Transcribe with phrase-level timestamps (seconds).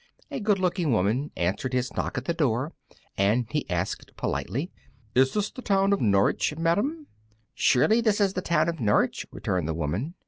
[0.31, 2.73] A good looking woman answered his knock at the door,
[3.19, 4.71] and he asked politely,
[5.13, 7.05] "Is this the town of Norwich, madam?"
[7.53, 10.15] "Surely this is the town of Norwich," returned the woman.